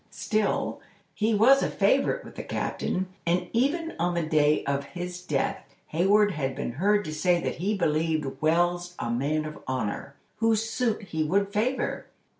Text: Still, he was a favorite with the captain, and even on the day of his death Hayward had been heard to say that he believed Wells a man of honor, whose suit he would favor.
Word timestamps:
Still, 0.09 0.81
he 1.13 1.35
was 1.35 1.61
a 1.61 1.69
favorite 1.69 2.25
with 2.25 2.33
the 2.33 2.41
captain, 2.41 3.09
and 3.27 3.47
even 3.53 3.93
on 3.99 4.15
the 4.15 4.23
day 4.25 4.65
of 4.65 4.83
his 4.83 5.21
death 5.21 5.63
Hayward 5.89 6.31
had 6.31 6.55
been 6.55 6.71
heard 6.71 7.05
to 7.05 7.13
say 7.13 7.39
that 7.39 7.57
he 7.57 7.77
believed 7.77 8.41
Wells 8.41 8.95
a 8.97 9.11
man 9.11 9.45
of 9.45 9.59
honor, 9.67 10.15
whose 10.37 10.67
suit 10.67 11.03
he 11.03 11.23
would 11.23 11.53
favor. 11.53 12.07